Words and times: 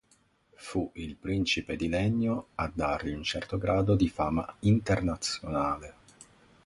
Fu 0.55 0.89
"Il 0.95 1.15
principe 1.15 1.75
di 1.75 1.87
legno" 1.87 2.47
a 2.55 2.71
dargli 2.73 3.11
un 3.13 3.21
certo 3.21 3.59
grado 3.59 3.93
di 3.93 4.09
fama 4.09 4.51
internazionale. 4.61 5.93